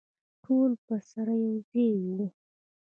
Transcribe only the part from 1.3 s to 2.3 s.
یوځای وو.